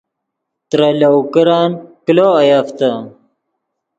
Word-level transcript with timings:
ترے 0.69 0.89
لَوْکرن 0.99 1.69
کلو 2.05 2.27
اویفتے 2.37 2.89